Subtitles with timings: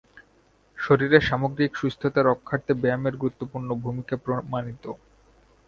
[0.77, 4.85] শরীরের সামগ্রিক সুস্থতা রক্ষার্থে ব্যায়ামের গুরুত্বপূর্ণ ভূমিকা প্রমাণিত।